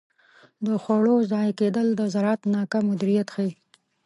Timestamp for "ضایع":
1.31-1.53